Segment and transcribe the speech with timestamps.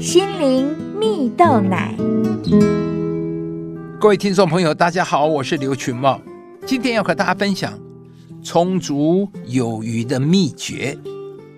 [0.00, 1.94] 心灵蜜豆奶。
[4.00, 6.18] 各位听众朋友，大家好，我是刘群茂，
[6.64, 7.78] 今天要和大家分享
[8.42, 10.96] 充足有余的秘诀。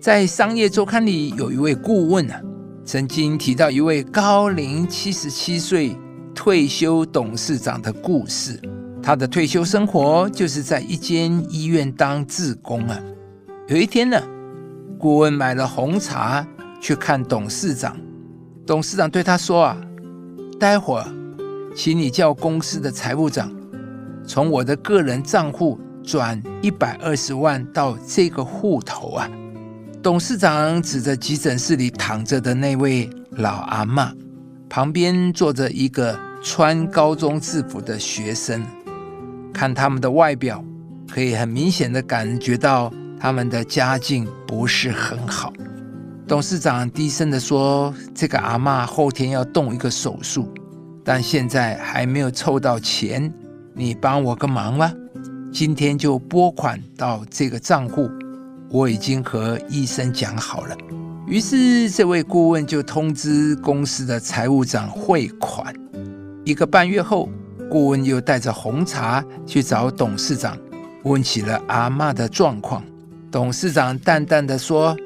[0.00, 2.40] 在商业周刊里，有一位顾问啊，
[2.84, 5.96] 曾经提到一位高龄七十七岁
[6.34, 8.60] 退休董事长的故事。
[9.00, 13.00] 他的退休生活就是在一间医院当志工啊。
[13.68, 14.20] 有一天呢，
[14.98, 16.44] 顾问买了红茶
[16.80, 17.96] 去看董事长，
[18.66, 19.76] 董事长对他说啊
[20.58, 21.06] ：“待会儿，
[21.76, 23.52] 请你叫公司的财务长
[24.26, 29.28] 从我的个人账户转一百二十万到这个户头啊。”
[30.02, 34.12] 董事长指着急诊室里躺着的那位老阿妈，
[34.68, 38.62] 旁边坐着一个穿高中制服的学生。
[39.52, 40.64] 看他们的外表，
[41.10, 45.52] 可以很明显的感觉到他们的家境不是很好。
[46.34, 50.52] 董事长低声的说：“这个阿妈后天要动一个手术，
[51.04, 53.32] 但现在还没有凑到钱，
[53.72, 54.92] 你帮我个忙吧，
[55.52, 58.10] 今天就拨款到这个账户。”
[58.68, 60.76] 我已经和医生讲好了，
[61.28, 65.72] 于是这位顾问就通知公司的财务长汇款。
[66.44, 67.28] 一个半月后，
[67.70, 70.58] 顾问又带着红茶去找董事长，
[71.04, 72.82] 问起了阿妈的状况。
[73.30, 74.96] 董事长淡淡的说：“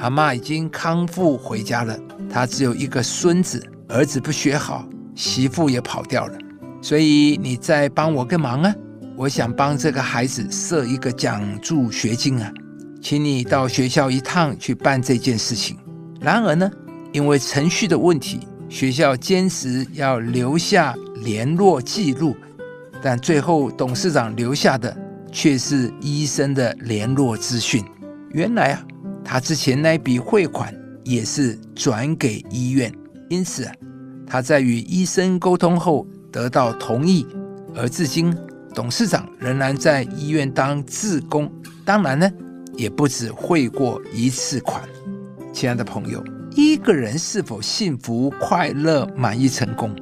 [0.00, 1.98] 阿妈已经康复回家了，
[2.32, 6.38] 他只有一个孙子，儿子不学好，媳妇也跑掉了，
[6.80, 8.74] 所以你再帮我个忙啊！
[9.14, 12.50] 我想帮这个孩子设一个奖助学金啊。”
[13.02, 15.76] 请你到学校一趟去办这件事情。
[16.20, 16.70] 然而呢，
[17.12, 22.36] 因为程序的问题，学校坚持要留下联络记录，
[23.02, 24.94] 但最后董事长留下的
[25.32, 27.82] 却是医生的联络资讯。
[28.32, 28.84] 原来啊，
[29.24, 32.92] 他之前那笔汇款也是转给医院，
[33.28, 33.70] 因此，
[34.26, 37.26] 他在与医生沟通后得到同意，
[37.74, 38.36] 而至今
[38.74, 41.50] 董事长仍然在医院当志工。
[41.84, 42.30] 当然呢。
[42.76, 44.82] 也不止汇过一次款，
[45.52, 49.94] 亲爱的朋友，一个人是否幸福、快乐、满意、成功，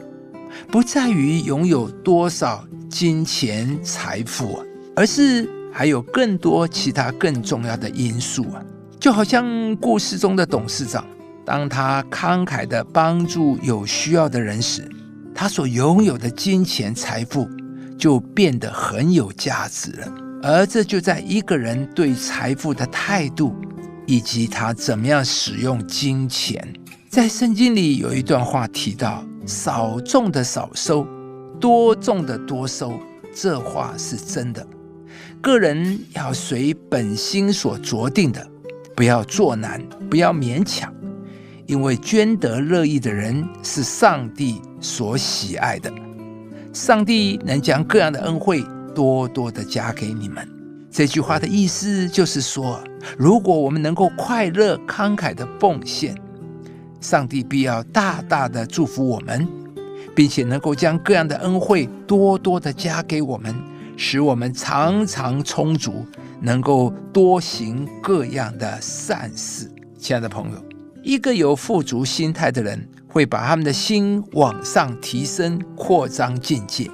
[0.71, 4.63] 不在于拥有多少金钱财富，
[4.95, 8.63] 而是还有更多其他更重要的因素啊。
[9.01, 11.07] 就好像故事中的董事长，
[11.45, 14.91] 当他慷慨的帮助有需要的人时，
[15.33, 17.49] 他所拥有的金钱财富
[17.97, 20.13] 就变得很有价值了。
[20.43, 23.55] 而这就在一个人对财富的态度，
[24.05, 26.75] 以及他怎么样使用金钱。
[27.09, 31.07] 在圣经里有一段话提到：“少种的少收，
[31.61, 32.99] 多种的多收。”
[33.33, 34.67] 这话是真的。
[35.41, 38.45] 个人要随本心所着定的，
[38.99, 40.93] 不要做难，不要勉强，
[41.67, 45.89] 因为捐得乐意的人是上帝所喜爱的。
[46.73, 48.61] 上帝能将各样的恩惠。
[48.97, 50.49] 多多的加给你们。
[50.91, 52.83] 这句话的意思就是说，
[53.17, 56.17] 如果我们能够快乐、慷慨的奉献，
[57.01, 59.47] 上帝必要大大的祝福我们，
[60.17, 63.55] 并且能够将各样的恩惠多多的加给我们，
[63.97, 66.05] 使我们常常充足，
[66.41, 69.71] 能够多行各样的善事。
[69.99, 70.65] 亲爱的朋友，
[71.03, 76.91] 一个有富足心态的人，会把他们的心往上提升、扩张境界。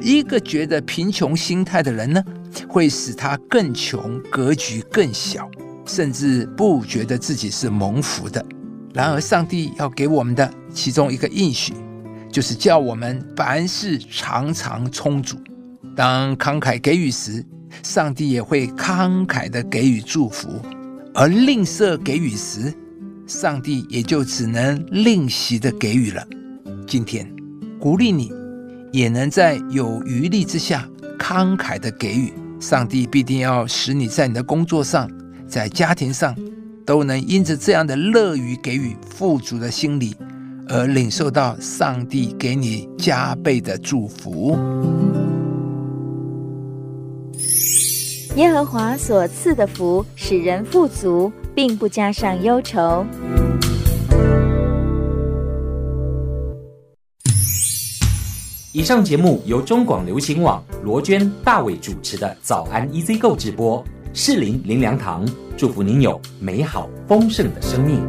[0.00, 2.22] 一个觉得贫穷心态的人呢，
[2.68, 5.48] 会使他更穷，格局更小，
[5.86, 8.44] 甚至不觉得自己是蒙福的。
[8.92, 11.72] 然而，上帝要给我们的其中一个应许，
[12.32, 15.36] 就是叫我们凡事常常充足。
[15.94, 17.44] 当慷慨给予时，
[17.88, 20.48] 上帝也会慷慨的给予祝福；
[21.14, 22.74] 而吝啬给予时，
[23.28, 26.26] 上帝也就只能吝惜的给予了。
[26.84, 27.32] 今天，
[27.78, 28.32] 鼓励你。
[28.92, 30.88] 也能在有余力之下
[31.18, 35.08] 慷慨的给予，上帝必定要使你在你的工作上，
[35.46, 36.34] 在家庭上，
[36.84, 40.14] 都能因着这样的乐于给予、富足的心理，
[40.68, 44.56] 而领受到上帝给你加倍的祝福。
[48.36, 53.02] 耶和华所赐的福，使人富足，并不加上忧愁。
[58.74, 68.06] 以上节目由中广流行网罗娟、大伟主持的《早安 EZ 购》直播，适林林良堂祝福您有美好丰盛的生命。